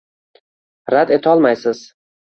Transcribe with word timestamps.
Rad 0.95 1.15
etolmaysiz 1.19 1.87